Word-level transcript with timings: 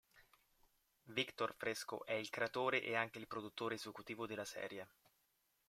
Victor 1.13 1.53
Fresco 1.55 2.03
è 2.07 2.13
il 2.13 2.31
creatore 2.31 2.81
e 2.81 2.95
anche 2.95 3.19
il 3.19 3.27
produttore 3.27 3.75
esecutivo 3.75 4.25
della 4.25 4.45
serie. 4.45 4.87